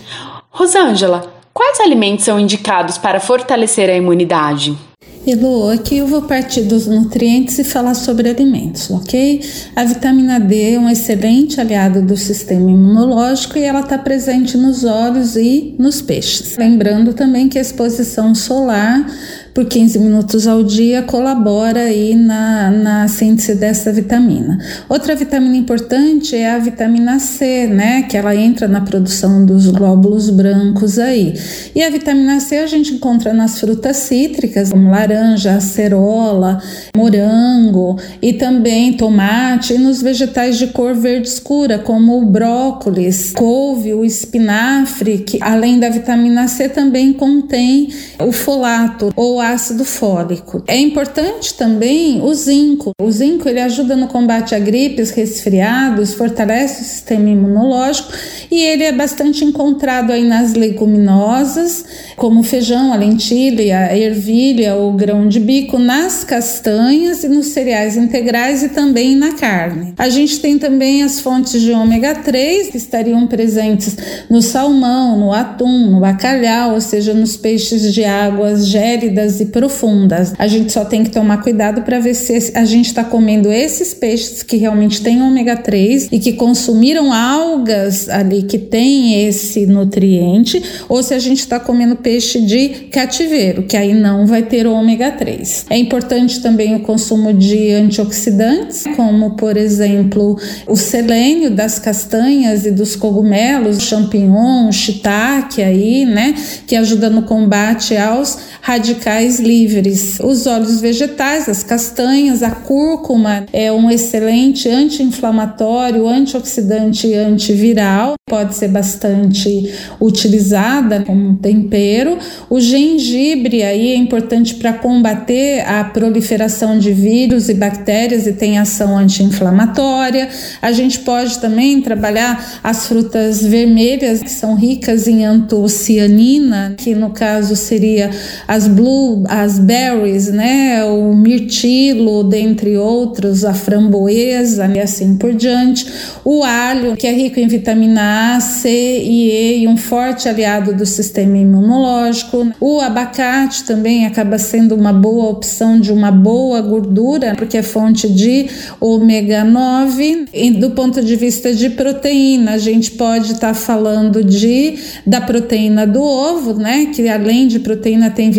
Rosângela, 0.51 1.33
quais 1.55 1.79
alimentos 1.79 2.25
são 2.25 2.41
indicados 2.41 2.99
para 2.99 3.21
fortalecer 3.21 3.89
a 3.89 3.95
imunidade? 3.95 4.77
Elo, 5.25 5.71
aqui 5.71 5.99
eu 5.99 6.07
vou 6.09 6.23
partir 6.23 6.63
dos 6.63 6.89
nutrientes 6.89 7.57
e 7.57 7.63
falar 7.63 7.95
sobre 7.95 8.29
alimentos, 8.29 8.91
ok? 8.91 9.41
A 9.77 9.85
vitamina 9.85 10.41
D 10.41 10.73
é 10.73 10.79
um 10.81 10.91
excelente 10.91 11.61
aliado 11.61 12.03
do 12.03 12.17
sistema 12.17 12.69
imunológico 12.69 13.57
e 13.57 13.63
ela 13.63 13.81
está 13.81 13.97
presente 13.97 14.57
nos 14.57 14.83
olhos 14.83 15.37
e 15.37 15.77
nos 15.79 16.03
peixes. 16.03 16.57
Lembrando 16.57 17.15
também 17.15 17.49
que 17.49 17.57
a 17.57 17.63
exposição 17.63 18.35
solar 18.35 19.07
por 19.55 19.67
15 19.67 19.99
minutos 19.99 20.47
ao 20.47 20.63
dia 20.63 21.03
colabora 21.03 21.81
aí 21.81 22.15
na, 22.15 22.71
na 22.71 23.09
síntese 23.09 23.55
dessa 23.55 23.93
vitamina. 23.93 24.59
Outra 24.89 25.15
vitamina 25.15 25.57
importante 25.57 26.35
é 26.35 26.51
a 26.51 26.59
vitamina 26.59 27.19
C, 27.19 27.67
né? 27.67 28.03
Que 28.03 28.17
ela 28.17 28.35
entra 28.35 28.67
na 28.67 28.81
produção 28.81 29.45
dos 29.45 29.67
glóbulos 29.69 30.31
brancos 30.31 30.99
aí. 30.99 31.35
E 31.75 31.83
a 31.83 31.91
vitamina 31.91 32.41
C 32.41 32.59
a 32.59 32.67
gente 32.67 32.95
encontra 32.95 33.35
nas 33.35 33.61
frutas 33.61 33.99
cítricas, 33.99 34.71
como 34.71 34.91
laranja, 34.91 35.55
acerola, 35.55 36.63
morango 36.97 37.99
e 38.23 38.33
também 38.33 38.95
tomate, 38.95 39.75
e 39.75 39.79
nos 39.79 40.01
vegetais 40.01 40.59
de 40.59 40.69
cor 40.69 40.95
verde 40.95 41.29
escura, 41.29 41.79
como 41.79 42.19
o 42.19 42.25
brócolis, 42.25 43.33
couve, 43.33 43.93
o 43.93 44.05
espinafre, 44.05 45.19
que 45.19 45.39
além 45.43 45.79
da 45.79 45.91
vitamina 45.91 46.49
C 46.49 46.69
também 46.69 47.13
contém 47.13 47.89
o 48.19 48.33
folato 48.33 49.13
ou 49.15 49.42
ácido 49.43 49.85
fólico. 49.85 50.63
É 50.67 50.79
importante 50.79 51.55
também 51.55 52.23
o 52.23 52.33
zinco. 52.35 52.93
O 53.01 53.11
zinco 53.11 53.49
ele 53.49 53.61
ajuda 53.61 53.97
no 53.97 54.09
combate 54.09 54.55
a 54.55 54.59
gripes, 54.59 55.11
resfriados, 55.11 56.15
fortalece 56.15 56.83
o 56.83 56.85
sistema 56.85 57.29
imunológico 57.29 58.13
e 58.51 58.63
ele 58.63 58.85
é 58.85 58.93
bastante 58.93 59.45
encontrado 59.45 60.13
aí 60.13 60.25
nas 60.25 60.55
leguminosas, 60.55 61.85
como 62.17 62.43
feijão, 62.43 62.93
a 62.93 62.97
lentilha, 62.97 63.79
a 63.79 63.97
ervilha, 63.97 64.77
o 64.77 64.93
grão 64.93 65.27
de 65.27 65.41
bico, 65.41 65.79
nas 65.79 66.23
castanhas 66.23 67.25
e 67.25 67.29
nos 67.29 67.47
cereais 67.47 67.97
integrais 67.97 68.63
e 68.63 68.69
também 68.69 69.17
na 69.17 69.33
carne. 69.35 69.95
A 69.99 70.09
gente 70.09 70.41
tem 70.41 70.59
também 70.59 71.03
as 71.03 71.21
fontes 71.21 71.61
de 71.61 71.73
ômega 71.73 72.15
3 72.15 72.69
que 72.69 72.77
estariam 72.77 73.27
presentes 73.27 73.97
no 74.29 74.43
salmão, 74.43 75.19
no 75.19 75.33
atum, 75.33 75.91
no 75.91 76.01
bacalhau, 76.01 76.75
ou 76.75 76.81
seja, 76.81 77.15
nos 77.15 77.37
peixes 77.37 77.93
de 77.93 78.05
águas 78.05 78.67
gélidas 78.67 79.32
e 79.41 79.47
profundas. 79.47 80.33
A 80.39 80.47
gente 80.47 80.73
só 80.73 80.85
tem 80.85 81.05
que 81.05 81.11
tomar 81.11 81.43
cuidado 81.43 81.83
para 81.83 81.99
ver 81.99 82.15
se 82.15 82.53
a 82.55 82.65
gente 82.65 82.87
está 82.87 83.05
comendo 83.05 83.51
esses 83.51 83.95
peixes 83.95 84.43
que 84.43 84.57
realmente 84.57 85.03
têm 85.03 85.23
ômega 85.23 85.57
3 85.57 86.09
e 86.11 86.19
que 86.19 86.33
consumiram 86.33 87.13
algas 87.13 88.09
ali 88.09 88.43
que 88.43 88.59
tem 88.59 89.27
esse 89.27 89.67
nutriente, 89.67 90.63
ou 90.89 91.03
se 91.03 91.15
a 91.15 91.19
gente 91.19 91.41
está 91.41 91.59
comendo 91.61 91.97
peixe 91.97 92.41
de 92.41 92.69
cativeiro, 92.91 93.65
que 93.65 93.77
aí 93.77 93.95
não 93.95 94.27
vai 94.27 94.43
ter 94.43 94.67
ômega 94.67 95.11
3. 95.11 95.67
É 95.71 95.77
importante 95.77 96.41
também 96.41 96.75
o 96.75 96.81
consumo 96.81 97.33
de 97.33 97.73
antioxidantes, 97.73 98.85
como 98.97 99.37
por 99.37 99.57
exemplo 99.57 100.39
o 100.67 100.77
selênio 100.77 101.51
das 101.51 101.79
castanhas 101.79 102.67
e 102.67 102.71
dos 102.71 102.97
cogumelos, 102.97 103.83
champignon, 103.83 104.71
shiitake 104.73 105.63
aí, 105.63 106.05
né, 106.05 106.35
que 106.67 106.77
ajuda 106.77 107.09
no 107.11 107.23
combate 107.23 107.97
aos 107.97 108.39
radicais 108.61 109.22
livres. 109.39 110.19
Os 110.21 110.47
óleos 110.47 110.81
vegetais, 110.81 111.49
as 111.49 111.63
castanhas, 111.63 112.43
a 112.43 112.51
cúrcuma 112.51 113.47
é 113.53 113.73
um 113.73 113.91
excelente 113.91 114.69
anti-inflamatório, 114.69 116.07
antioxidante 116.07 117.07
e 117.07 117.15
antiviral, 117.15 118.15
pode 118.29 118.55
ser 118.55 118.69
bastante 118.69 119.71
utilizada 120.01 121.03
como 121.05 121.37
tempero. 121.37 122.17
O 122.49 122.59
gengibre 122.61 123.63
aí 123.63 123.93
é 123.93 123.97
importante 123.97 124.55
para 124.55 124.73
combater 124.73 125.61
a 125.67 125.85
proliferação 125.85 126.79
de 126.79 126.93
vírus 126.93 127.49
e 127.49 127.55
bactérias 127.55 128.27
e 128.27 128.33
tem 128.33 128.59
ação 128.59 128.97
anti-inflamatória. 128.97 130.29
A 130.63 130.73
gente 130.73 131.01
pode 131.01 131.39
também 131.41 131.83
trabalhar 131.83 132.61
as 132.63 132.87
frutas 132.87 133.43
vermelhas 133.43 134.23
que 134.23 134.31
são 134.31 134.55
ricas 134.55 135.07
em 135.07 135.25
antocianina, 135.27 136.75
que 136.79 136.95
no 136.95 137.11
caso 137.11 137.55
seria 137.55 138.11
as 138.49 138.67
blue, 138.67 139.12
as 139.29 139.59
berries, 139.59 140.29
né, 140.29 140.85
o 140.85 141.15
mirtilo, 141.15 142.25
dentre 142.25 142.77
outros, 142.77 143.45
a 143.45 143.55
framboesa 143.55 144.67
e 144.75 144.81
assim 144.81 145.17
por 145.17 145.33
diante. 145.33 145.87
O 146.25 146.43
alho, 146.43 146.97
que 146.97 147.07
é 147.07 147.13
rico 147.13 147.41
em 147.41 147.47
vitamina 147.47 148.37
A, 148.37 148.41
C 148.41 148.69
e 148.71 149.31
E 149.31 149.63
e 149.63 149.69
um 149.69 149.77
forte 149.77 150.29
aliado 150.29 150.75
do 150.75 150.87
sistema 150.87 151.37
imunológico. 151.37 152.53
O 152.61 152.81
abacate 152.81 153.65
também 153.65 154.07
acaba 154.07 154.39
sendo 154.39 154.75
uma 154.75 154.93
boa 154.93 155.31
opção 155.31 155.81
de 155.81 155.93
uma 155.93 156.11
boa 156.11 156.61
gordura, 156.61 157.35
porque 157.37 157.59
é 157.59 157.63
fonte 157.63 158.09
de 158.09 158.49
ômega 158.81 159.45
9. 159.45 160.27
E 160.33 160.51
do 160.51 160.71
ponto 160.71 161.03
de 161.03 161.17
vista 161.17 161.55
de 161.55 161.71
proteína, 161.71 162.53
a 162.53 162.59
gente 162.59 162.93
pode 162.93 163.33
estar 163.33 163.49
tá 163.49 163.55
falando 163.55 164.23
de 164.25 164.75
da 165.07 165.21
proteína 165.21 165.87
do 165.87 166.03
ovo, 166.03 166.55
né, 166.55 166.87
que 166.95 167.09
além 167.09 167.47
de 167.47 167.59
proteína 167.59 168.11
tem 168.11 168.31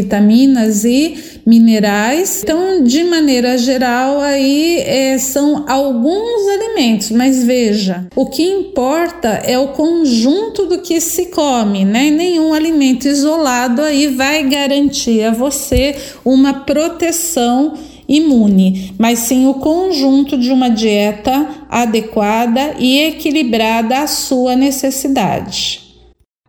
vitaminas 0.63 0.86
e 0.86 1.15
minerais. 1.46 2.41
Então, 2.43 2.84
de 2.84 3.03
maneira 3.03 3.58
geral, 3.58 4.20
aí 4.20 4.79
é, 4.79 5.17
são 5.17 5.65
alguns 5.67 6.48
alimentos, 6.48 7.12
mas 7.12 7.43
veja, 7.43 8.08
o 8.15 8.25
que 8.25 8.43
importa 8.43 9.27
é 9.46 9.58
o 9.58 9.70
conjunto 9.70 10.65
do 10.65 10.79
que 10.79 11.00
se 11.01 11.27
come, 11.27 11.84
né? 11.86 12.10
Nenhum 12.10 12.53
alimento 12.53 13.08
isolado 13.08 13.82
aí 13.82 14.08
vai 14.08 14.43
garantir 14.43 15.24
a 15.24 15.32
você 15.32 15.96
uma 16.24 16.53
proteção 16.53 17.74
imune, 18.08 18.93
mas 18.98 19.20
sim 19.20 19.48
o 19.48 19.55
conjunto 19.55 20.38
de 20.38 20.51
uma 20.51 20.70
dieta 20.70 21.65
adequada 21.70 22.75
e 22.77 23.00
equilibrada 23.00 24.00
à 24.00 24.08
sua 24.08 24.55
necessidade. 24.55 25.83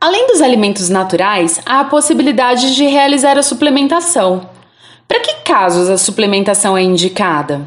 Além 0.04 0.26
dos 0.26 0.42
alimentos 0.42 0.90
naturais, 0.90 1.62
há 1.64 1.80
a 1.80 1.84
possibilidade 1.84 2.75
de 2.75 2.84
realizar 2.84 3.38
a 3.38 3.42
suplementação. 3.42 4.46
Para 5.08 5.20
que 5.20 5.37
casos 5.37 5.88
a 5.88 5.96
suplementação 5.96 6.76
é 6.76 6.82
indicada? 6.82 7.62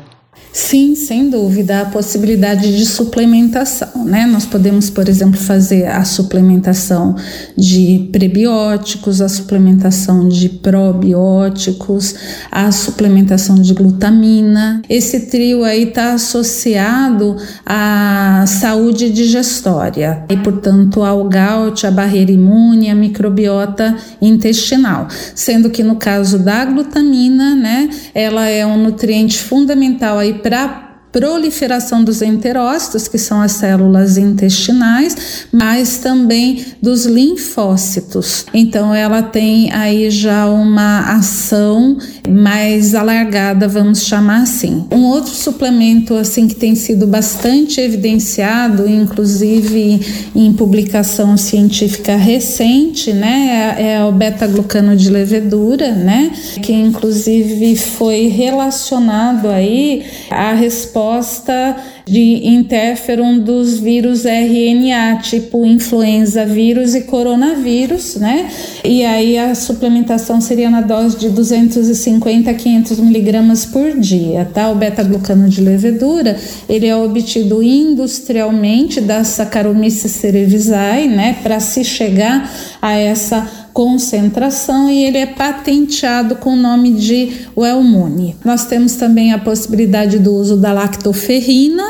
Sim, 0.60 0.96
sem 0.96 1.30
dúvida, 1.30 1.82
a 1.82 1.86
possibilidade 1.86 2.76
de 2.76 2.84
suplementação, 2.84 4.04
né? 4.04 4.26
Nós 4.26 4.44
podemos, 4.44 4.90
por 4.90 5.08
exemplo, 5.08 5.40
fazer 5.40 5.86
a 5.86 6.04
suplementação 6.04 7.16
de 7.56 8.10
prebióticos, 8.12 9.22
a 9.22 9.30
suplementação 9.30 10.28
de 10.28 10.50
probióticos, 10.50 12.16
a 12.52 12.72
suplementação 12.72 13.62
de 13.62 13.72
glutamina. 13.76 14.82
Esse 14.90 15.28
trio 15.28 15.64
aí 15.64 15.90
está 15.90 16.14
associado 16.14 17.38
à 17.64 18.44
saúde 18.48 19.12
digestória 19.12 20.26
e, 20.28 20.38
portanto, 20.38 21.04
ao 21.04 21.30
gout, 21.30 21.86
à 21.86 21.92
barreira 21.92 22.32
imune, 22.32 22.90
à 22.90 22.96
microbiota 22.96 23.96
intestinal. 24.20 25.08
Sendo 25.36 25.70
que 25.70 25.84
no 25.84 25.98
caso 25.98 26.40
da 26.40 26.66
glutamina, 26.66 27.54
né, 27.54 27.90
ela 28.16 28.48
é 28.48 28.66
um 28.66 28.82
nutriente 28.82 29.38
fundamental 29.38 30.18
aí 30.18 30.47
para 30.50 30.87
proliferação 31.12 32.04
dos 32.04 32.22
enterócitos, 32.22 33.08
que 33.08 33.18
são 33.18 33.42
as 33.42 33.54
células 33.54 34.18
intestinais, 34.18 35.46
mas 35.52 35.98
também 35.98 36.66
dos 36.82 37.06
linfócitos. 37.06 38.46
Então 38.54 38.94
ela 38.94 39.22
tem 39.22 39.72
aí 39.72 40.10
já 40.12 40.48
uma 40.48 41.18
ação 41.18 41.98
mais 42.28 42.94
alargada, 42.94 43.68
vamos 43.68 44.04
chamar 44.04 44.42
assim. 44.42 44.86
Um 44.92 45.06
outro 45.06 45.32
suplemento 45.32 46.14
assim 46.14 46.48
que 46.48 46.56
tem 46.56 46.76
sido 46.76 47.08
bastante 47.08 47.80
evidenciado, 47.80 48.88
inclusive 48.88 50.30
em 50.36 50.54
publicação 50.54 51.38
científica 51.38 52.16
recente, 52.16 53.14
né, 53.14 53.76
é, 53.78 54.04
o 54.04 54.12
beta-glucano 54.12 54.96
de 54.96 55.10
levedura, 55.10 55.92
né, 55.94 56.32
que 56.62 56.74
inclusive 56.74 57.76
foi 57.76 58.28
relacionado 58.28 59.48
aí 59.48 60.04
à 60.30 60.54
resposta 60.54 60.97
resposta 60.98 61.75
de 62.06 62.48
interferon 62.48 63.38
dos 63.38 63.77
vírus 63.77 64.25
RNA, 64.25 65.20
tipo 65.22 65.63
influenza 65.63 66.44
vírus 66.44 66.96
e 66.96 67.01
coronavírus, 67.01 68.16
né? 68.16 68.50
E 68.84 69.06
aí 69.06 69.38
a 69.38 69.54
suplementação 69.54 70.42
seria 70.42 70.70
na 70.72 70.82
dose 70.82 71.18
de 71.18 71.30
250 71.30 72.50
a 72.50 72.54
500 72.54 73.00
miligramas 73.00 73.66
por 73.66 74.00
dia, 74.00 74.50
tá? 74.51 74.72
O 74.72 74.75
beta-glucano 74.75 75.48
de 75.48 75.62
levedura, 75.62 76.36
ele 76.68 76.88
é 76.88 76.96
obtido 76.96 77.62
industrialmente 77.62 79.00
da 79.00 79.24
Saccharomyces 79.24 80.12
cerevisiae, 80.12 81.08
né? 81.08 81.38
Para 81.44 81.60
se 81.60 81.84
chegar 81.84 82.51
a 82.82 82.94
essa 82.94 83.67
concentração 83.77 84.89
e 84.89 85.03
ele 85.03 85.20
é 85.20 85.27
patenteado 85.27 86.37
com 86.37 86.53
o 86.53 86.55
nome 86.55 86.94
de 86.94 87.46
Wellmune. 87.55 88.35
Nós 88.44 88.66
temos 88.66 88.96
também 88.96 89.31
a 89.31 89.37
possibilidade 89.37 90.18
do 90.18 90.33
uso 90.33 90.57
da 90.57 90.74
lactoferrina, 90.74 91.83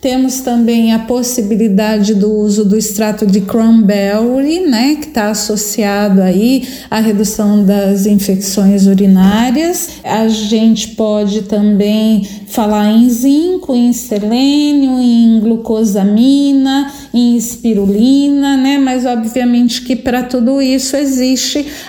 temos 0.00 0.40
também 0.40 0.94
a 0.94 1.00
possibilidade 1.00 2.14
do 2.14 2.32
uso 2.32 2.64
do 2.64 2.78
extrato 2.78 3.26
de 3.26 3.42
cranberry, 3.42 4.60
né, 4.60 4.94
que 4.94 5.08
está 5.08 5.28
associado 5.28 6.22
aí 6.22 6.66
à 6.90 6.98
redução 6.98 7.62
das 7.62 8.06
infecções 8.06 8.86
urinárias. 8.86 10.00
A 10.02 10.26
gente 10.28 10.88
pode 10.88 11.42
também 11.42 12.26
falar 12.48 12.90
em 12.90 13.10
zinco, 13.10 13.74
em 13.74 13.92
selênio, 13.92 14.98
em 14.98 15.40
glucosamina, 15.40 16.90
em 17.12 17.36
espirulina, 17.36 18.56
né? 18.56 18.78
Mas 18.78 19.04
obviamente 19.04 19.82
que 19.82 19.96
para 19.96 20.22
tudo 20.22 20.62
isso 20.62 20.96
existe 20.96 21.33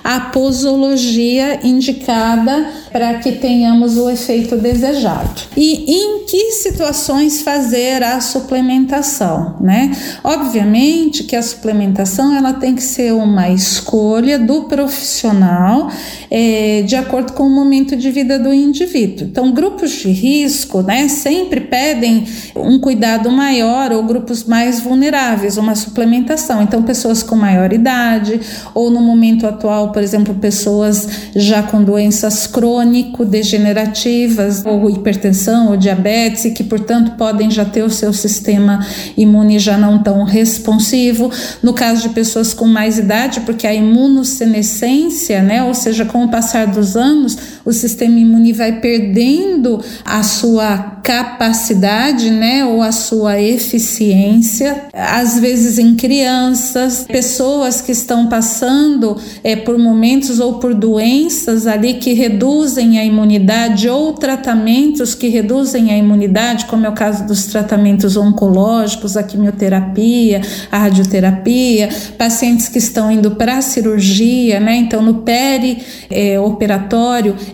a 0.03 0.19
posologia 0.19 1.60
indicada 1.63 2.84
para 2.95 3.15
que 3.15 3.34
tenhamos 3.34 3.97
o 3.97 4.10
efeito 4.10 4.55
desejado. 4.55 5.41
E 5.58 5.84
em 5.86 6.23
que 6.23 6.53
situações 6.53 7.41
fazer 7.41 8.01
a 8.01 8.21
suplementação, 8.21 9.58
né? 9.60 9.91
Obviamente 10.23 11.25
que 11.25 11.36
a 11.36 11.43
suplementação 11.43 12.34
ela 12.34 12.53
tem 12.53 12.73
que 12.73 12.81
ser 12.81 13.13
uma 13.13 13.49
escolha 13.49 14.39
do 14.39 14.63
profissional 14.63 15.91
é, 16.31 16.84
de 16.84 16.95
acordo 16.95 17.34
com 17.34 17.43
o 17.43 17.49
momento 17.49 17.97
de 17.97 18.10
vida 18.10 18.39
do 18.39 18.53
indivíduo. 18.53 19.27
Então, 19.27 19.51
grupos 19.51 19.91
de 19.91 20.10
risco, 20.12 20.81
né, 20.81 21.10
sempre 21.10 21.60
pedem 21.60 22.25
um 22.55 22.79
cuidado 22.79 23.29
maior 23.29 23.91
ou 23.91 24.03
grupos 24.03 24.45
mais 24.45 24.79
vulneráveis, 24.79 25.58
uma 25.58 25.75
suplementação. 25.75 26.62
Então, 26.62 26.81
pessoas 26.81 27.21
com 27.21 27.36
maior 27.36 27.73
idade 27.73 28.39
ou 28.73 28.89
no 28.89 29.01
momento 29.01 29.45
atual, 29.45 29.91
por 29.91 30.01
exemplo, 30.01 30.34
pessoas 30.36 31.08
já 31.36 31.62
com 31.62 31.84
doenças 31.84 32.47
crônico-degenerativas 32.85 34.63
ou 34.65 34.89
hipertensão 34.89 35.69
ou 35.69 35.77
diabetes 35.77 36.45
e 36.45 36.51
que, 36.51 36.63
portanto, 36.63 37.17
podem 37.17 37.49
já 37.49 37.65
ter 37.65 37.83
o 37.83 37.89
seu 37.89 38.13
sistema 38.13 38.85
imune 39.17 39.57
já 39.59 39.77
não 39.77 40.01
tão 40.01 40.23
responsivo. 40.23 41.31
No 41.63 41.73
caso 41.73 42.03
de 42.03 42.09
pessoas 42.09 42.53
com 42.53 42.65
mais 42.65 42.97
idade, 42.97 43.41
porque 43.41 43.65
a 43.65 43.73
imunossenescência, 43.73 45.41
né, 45.41 45.63
ou 45.63 45.73
seja, 45.73 46.05
com 46.05 46.23
o 46.23 46.29
passar 46.29 46.67
dos 46.67 46.95
anos, 46.95 47.37
o 47.63 47.73
sistema 47.73 48.19
imune 48.19 48.53
vai 48.53 48.79
perdendo 48.79 49.81
a 50.03 50.21
sua 50.23 50.77
capacidade, 51.03 52.29
né, 52.29 52.65
ou 52.65 52.81
a 52.81 52.91
sua 52.91 53.41
eficiência. 53.41 54.85
Às 54.93 55.39
vezes 55.39 55.79
em 55.79 55.95
crianças, 55.95 57.05
pessoas 57.07 57.81
que 57.81 57.91
estão 57.91 58.27
passando 58.27 59.17
é, 59.43 59.55
por 59.55 59.77
momentos 59.77 60.39
ou 60.39 60.59
por 60.59 60.73
doenças 60.73 61.67
ali 61.67 61.95
que 61.95 62.13
reduzem 62.13 62.74
a 62.77 63.05
imunidade 63.05 63.89
ou 63.89 64.13
tratamentos 64.13 65.15
que 65.15 65.27
reduzem 65.27 65.91
a 65.91 65.97
imunidade, 65.97 66.65
como 66.65 66.85
é 66.85 66.89
o 66.89 66.93
caso 66.93 67.25
dos 67.25 67.45
tratamentos 67.45 68.17
oncológicos, 68.17 69.17
a 69.17 69.23
quimioterapia, 69.23 70.41
a 70.71 70.77
radioterapia, 70.77 71.89
pacientes 72.17 72.67
que 72.67 72.77
estão 72.77 73.11
indo 73.11 73.31
para 73.31 73.57
a 73.57 73.61
cirurgia, 73.61 74.59
né? 74.59 74.75
Então 74.75 75.01
no 75.01 75.15
peri 75.15 75.77
é, 76.09 76.38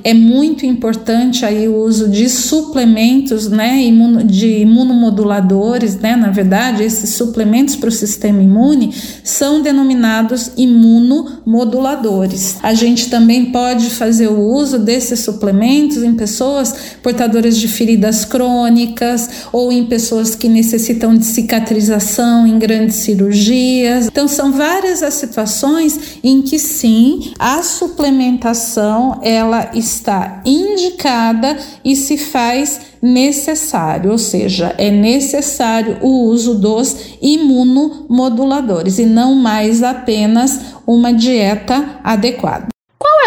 é 0.03 0.13
muito 0.13 0.65
importante 0.65 1.45
aí 1.45 1.67
o 1.67 1.77
uso 1.77 2.10
de 2.10 2.29
suplementos, 2.29 3.49
né, 3.49 3.81
de 4.25 4.60
imunomoduladores, 4.60 5.99
né, 5.99 6.15
na 6.15 6.29
verdade, 6.29 6.84
esses 6.84 7.12
suplementos 7.12 7.75
para 7.75 7.89
o 7.89 7.91
sistema 7.91 8.41
imune 8.41 8.93
são 9.23 9.62
denominados 9.62 10.51
imunomoduladores. 10.57 12.57
A 12.62 12.73
gente 12.73 13.10
também 13.10 13.51
pode 13.51 13.89
fazer 13.89 14.27
o 14.27 14.39
uso 14.39 14.79
desses 15.01 15.21
suplementos 15.21 16.03
em 16.03 16.13
pessoas 16.13 16.75
portadoras 17.01 17.57
de 17.57 17.67
feridas 17.67 18.23
crônicas 18.23 19.47
ou 19.51 19.71
em 19.71 19.85
pessoas 19.85 20.35
que 20.35 20.47
necessitam 20.47 21.17
de 21.17 21.25
cicatrização 21.25 22.45
em 22.45 22.59
grandes 22.59 22.97
cirurgias. 22.97 24.05
Então, 24.05 24.27
são 24.27 24.51
várias 24.51 25.01
as 25.01 25.15
situações 25.15 26.19
em 26.23 26.43
que 26.43 26.59
sim, 26.59 27.33
a 27.39 27.63
suplementação 27.63 29.19
ela 29.23 29.71
está 29.73 30.41
indicada 30.45 31.57
e 31.83 31.95
se 31.95 32.17
faz 32.17 32.79
necessário, 33.01 34.11
ou 34.11 34.17
seja, 34.19 34.75
é 34.77 34.91
necessário 34.91 35.97
o 36.01 36.25
uso 36.25 36.53
dos 36.53 36.95
imunomoduladores 37.19 38.99
e 38.99 39.05
não 39.07 39.33
mais 39.33 39.81
apenas 39.81 40.59
uma 40.85 41.11
dieta 41.11 41.99
adequada. 42.03 42.70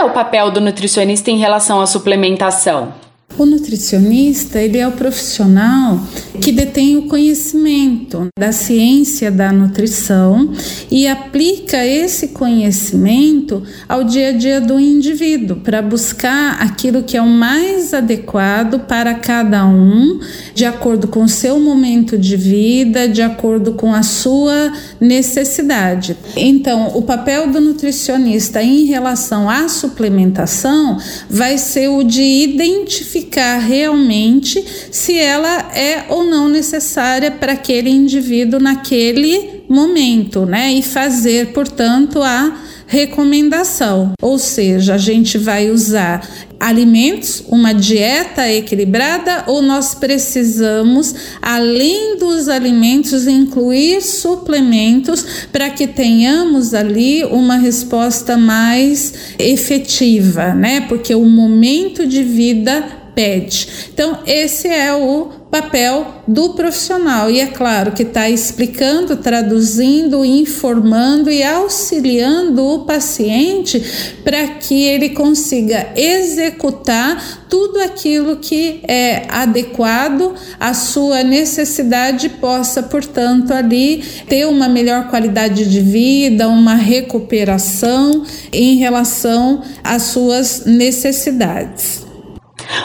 É 0.04 0.06
o 0.06 0.10
papel 0.10 0.50
do 0.50 0.60
nutricionista 0.60 1.30
em 1.30 1.38
relação 1.38 1.80
à 1.80 1.86
suplementação? 1.86 2.92
O 3.36 3.44
nutricionista, 3.44 4.60
ele 4.60 4.78
é 4.78 4.86
o 4.86 4.92
profissional 4.92 6.00
que 6.40 6.52
detém 6.52 6.96
o 6.96 7.08
conhecimento 7.08 8.28
da 8.38 8.52
ciência 8.52 9.28
da 9.30 9.52
nutrição 9.52 10.52
e 10.88 11.08
aplica 11.08 11.84
esse 11.84 12.28
conhecimento 12.28 13.62
ao 13.88 14.04
dia 14.04 14.28
a 14.28 14.32
dia 14.32 14.60
do 14.60 14.78
indivíduo 14.78 15.56
para 15.56 15.82
buscar 15.82 16.62
aquilo 16.62 17.02
que 17.02 17.16
é 17.16 17.22
o 17.22 17.26
mais 17.26 17.92
adequado 17.92 18.80
para 18.80 19.14
cada 19.14 19.66
um, 19.66 20.20
de 20.54 20.64
acordo 20.64 21.08
com 21.08 21.24
o 21.24 21.28
seu 21.28 21.58
momento 21.58 22.16
de 22.16 22.36
vida, 22.36 23.08
de 23.08 23.22
acordo 23.22 23.74
com 23.74 23.92
a 23.92 24.04
sua 24.04 24.72
necessidade. 25.00 26.16
Então, 26.36 26.92
o 26.94 27.02
papel 27.02 27.50
do 27.50 27.60
nutricionista 27.60 28.62
em 28.62 28.84
relação 28.84 29.50
à 29.50 29.68
suplementação 29.68 30.98
vai 31.28 31.58
ser 31.58 31.88
o 31.88 32.04
de 32.04 32.22
identificar 32.22 33.23
verificar 33.24 33.58
realmente 33.58 34.62
se 34.90 35.18
ela 35.18 35.70
é 35.74 36.04
ou 36.08 36.24
não 36.24 36.48
necessária 36.48 37.30
para 37.30 37.52
aquele 37.52 37.90
indivíduo 37.90 38.60
naquele 38.60 39.64
momento, 39.68 40.44
né? 40.44 40.72
E 40.72 40.82
fazer, 40.82 41.52
portanto, 41.52 42.22
a 42.22 42.60
recomendação. 42.86 44.12
Ou 44.20 44.38
seja, 44.38 44.94
a 44.94 44.98
gente 44.98 45.38
vai 45.38 45.70
usar 45.70 46.28
alimentos, 46.60 47.44
uma 47.48 47.74
dieta 47.74 48.50
equilibrada, 48.50 49.44
ou 49.46 49.60
nós 49.60 49.94
precisamos, 49.94 51.14
além 51.42 52.16
dos 52.16 52.48
alimentos, 52.48 53.26
incluir 53.26 54.00
suplementos 54.00 55.46
para 55.52 55.68
que 55.70 55.86
tenhamos 55.86 56.72
ali 56.72 57.24
uma 57.24 57.56
resposta 57.56 58.36
mais 58.36 59.12
efetiva, 59.38 60.54
né? 60.54 60.82
Porque 60.82 61.14
o 61.14 61.24
momento 61.26 62.06
de 62.06 62.22
vida 62.22 63.03
pede. 63.14 63.88
Então, 63.92 64.18
esse 64.26 64.68
é 64.68 64.92
o 64.92 65.44
papel 65.50 66.06
do 66.26 66.50
profissional, 66.50 67.30
e 67.30 67.38
é 67.38 67.46
claro 67.46 67.92
que 67.92 68.02
está 68.02 68.28
explicando, 68.28 69.16
traduzindo, 69.16 70.24
informando 70.24 71.30
e 71.30 71.44
auxiliando 71.44 72.64
o 72.64 72.80
paciente 72.80 73.80
para 74.24 74.48
que 74.48 74.82
ele 74.82 75.10
consiga 75.10 75.92
executar 75.94 77.44
tudo 77.48 77.78
aquilo 77.80 78.38
que 78.38 78.80
é 78.88 79.26
adequado 79.28 80.34
à 80.58 80.74
sua 80.74 81.22
necessidade, 81.22 82.28
possa, 82.28 82.82
portanto, 82.82 83.52
ali 83.54 84.02
ter 84.28 84.46
uma 84.46 84.68
melhor 84.68 85.08
qualidade 85.08 85.70
de 85.70 85.80
vida, 85.80 86.48
uma 86.48 86.74
recuperação 86.74 88.24
em 88.52 88.76
relação 88.76 89.62
às 89.84 90.02
suas 90.02 90.64
necessidades. 90.66 92.03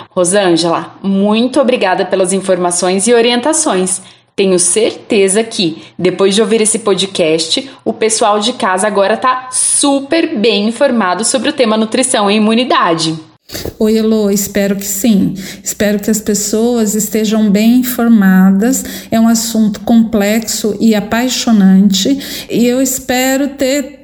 Rosângela, 0.10 0.95
muito 1.02 1.60
obrigada 1.62 2.06
pelas 2.06 2.34
informações 2.34 3.08
e 3.08 3.13
orientações. 3.13 4.02
Tenho 4.36 4.58
certeza 4.58 5.43
que, 5.43 5.84
depois 5.98 6.34
de 6.34 6.41
ouvir 6.41 6.62
esse 6.62 6.80
podcast, 6.80 7.69
o 7.84 7.91
pessoal 7.91 8.39
de 8.39 8.54
casa 8.54 8.88
agora 8.88 9.15
está 9.15 9.50
super 9.52 10.38
bem 10.38 10.67
informado 10.67 11.26
sobre 11.26 11.50
o 11.50 11.54
tema 11.54 11.76
nutrição 11.76 12.32
e 12.32 12.36
imunidade. 12.36 13.19
Oi, 13.78 13.98
Elo, 13.98 14.30
espero 14.30 14.76
que 14.76 14.86
sim. 14.86 15.34
Espero 15.63 16.00
que 16.00 16.10
as 16.10 16.22
pessoas 16.22 16.95
estejam 16.95 17.50
bem 17.50 17.78
informadas. 17.78 18.84
É 19.12 19.19
um 19.19 19.28
assunto 19.28 19.82
complexo 19.82 20.78
e 20.80 20.95
apaixonante, 20.95 22.48
e 22.50 22.65
eu 22.65 22.82
espero 22.82 23.50
ter 23.50 23.99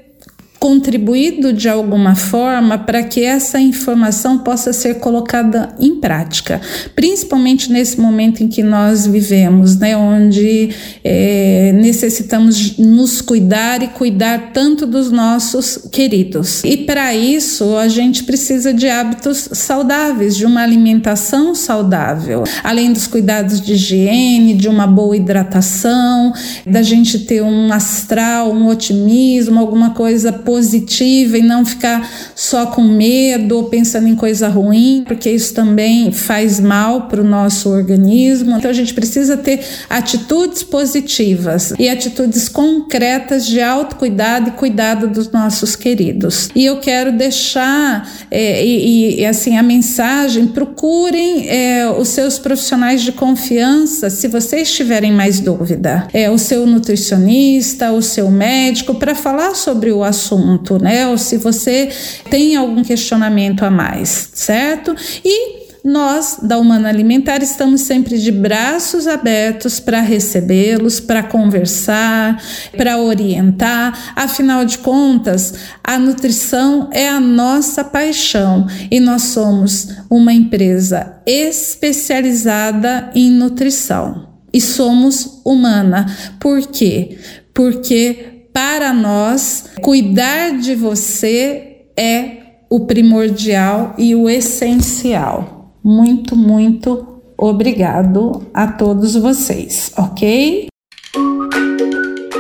contribuído 0.66 1.54
de 1.54 1.70
alguma 1.70 2.16
forma 2.16 2.76
para 2.76 3.04
que 3.04 3.24
essa 3.24 3.60
informação 3.60 4.40
possa 4.40 4.74
ser 4.74 4.96
colocada 4.96 5.76
em 5.80 6.00
prática, 6.00 6.60
principalmente 6.96 7.72
nesse 7.72 8.02
momento 8.02 8.44
em 8.44 8.48
que 8.48 8.64
nós 8.64 9.06
vivemos, 9.06 9.78
né, 9.78 9.96
onde 9.96 10.72
é, 11.04 11.72
necessitamos 11.72 12.80
nos 12.80 13.22
cuidar 13.22 13.84
e 13.84 13.90
cuidar 13.90 14.54
tanto 14.54 14.88
dos 14.88 15.12
nossos 15.12 15.88
queridos. 15.92 16.64
E 16.64 16.78
para 16.78 17.14
isso 17.14 17.78
a 17.78 17.88
gente 17.88 18.24
precisa 18.24 18.74
de 18.74 18.90
hábitos 18.90 19.48
saudáveis, 19.52 20.36
de 20.36 20.48
uma 20.48 20.64
alimentação 20.64 21.54
saudável, 21.54 22.44
além 22.64 22.92
dos 22.92 23.06
cuidados 23.06 23.62
de 23.62 23.74
higiene, 23.74 24.56
de 24.56 24.68
uma 24.68 24.88
boa 24.88 25.16
hidratação, 25.16 26.34
da 26.66 26.82
gente 26.82 27.20
ter 27.20 27.44
um 27.44 27.72
astral, 27.72 28.52
um 28.52 28.68
otimismo, 28.68 29.60
alguma 29.60 29.92
coisa 29.92 30.34
positiva 30.34 30.55
positiva 30.56 31.38
e 31.38 31.42
não 31.42 31.66
ficar 31.66 32.10
só 32.34 32.68
com 32.68 32.82
medo 32.82 33.58
ou 33.58 33.64
pensando 33.66 34.08
em 34.08 34.16
coisa 34.16 34.48
ruim, 34.48 35.04
porque 35.06 35.30
isso 35.30 35.54
também 35.54 36.14
faz 36.14 36.62
mal 36.62 37.10
para 37.10 37.20
o 37.20 37.26
nosso 37.26 37.70
organismo. 37.70 38.56
Então 38.56 38.72
a 38.72 38.74
gente 38.74 38.94
precisa 38.94 39.36
ter 39.36 39.60
atitudes 39.90 40.64
positivas 40.64 41.74
e 41.78 41.90
atitudes 41.90 42.48
concretas 42.48 43.46
de 43.46 43.60
autocuidado 43.60 44.50
e 44.50 44.52
cuidado 44.54 45.10
dos 45.10 45.30
nossos 45.30 45.76
queridos. 45.76 46.50
E 46.56 46.64
eu 46.64 46.80
quero 46.80 47.12
deixar 47.12 48.10
é, 48.32 48.66
e, 48.66 49.20
e, 49.20 49.26
assim 49.26 49.58
a 49.58 49.64
mensagem: 49.64 50.48
procurem 50.48 51.50
é, 51.50 51.90
os 51.90 52.08
seus 52.08 52.40
profissionais 52.40 53.02
de 53.02 53.12
confiança 53.12 54.10
se 54.10 54.30
vocês 54.30 54.74
tiverem 54.74 55.12
mais 55.12 55.42
dúvida. 55.42 56.08
É 56.14 56.30
o 56.30 56.38
seu 56.38 56.66
nutricionista, 56.66 57.92
o 57.92 58.02
seu 58.02 58.32
médico 58.32 58.96
para 58.96 59.14
falar 59.14 59.54
sobre 59.54 59.92
o 59.92 60.02
assunto 60.02 60.35
assunto, 60.36 60.82
né? 60.82 61.08
Ou 61.08 61.18
se 61.18 61.38
você 61.38 61.90
tem 62.30 62.56
algum 62.56 62.84
questionamento 62.84 63.64
a 63.64 63.72
mais, 63.72 64.30
certo? 64.34 64.96
E 65.24 65.66
nós, 65.84 66.40
da 66.42 66.58
Humana 66.58 66.90
Alimentar, 66.90 67.44
estamos 67.44 67.82
sempre 67.82 68.18
de 68.18 68.32
braços 68.32 69.06
abertos 69.06 69.80
para 69.80 70.02
recebê-los, 70.02 71.00
para 71.00 71.22
conversar, 71.22 72.42
para 72.76 72.98
orientar. 72.98 74.14
Afinal 74.16 74.66
de 74.66 74.80
contas, 74.80 75.54
a 75.84 76.00
nutrição 76.00 76.90
é 76.92 77.08
a 77.08 77.20
nossa 77.20 77.84
paixão 77.84 78.66
e 78.90 79.00
nós 79.00 79.22
somos 79.24 79.90
uma 80.10 80.34
empresa 80.34 81.22
especializada 81.26 83.12
em 83.14 83.30
nutrição. 83.30 84.34
E 84.52 84.60
somos 84.60 85.42
humana. 85.46 86.06
Por 86.40 86.66
quê? 86.66 87.18
Porque 87.54 88.35
para 88.56 88.94
nós, 88.94 89.72
cuidar 89.82 90.58
de 90.58 90.76
você 90.76 91.88
é 92.00 92.38
o 92.70 92.86
primordial 92.86 93.94
e 93.98 94.16
o 94.16 94.30
essencial. 94.30 95.74
Muito, 95.84 96.38
muito 96.38 97.22
obrigado 97.38 98.48
a 98.54 98.66
todos 98.66 99.14
vocês, 99.18 99.92
ok? 99.98 100.68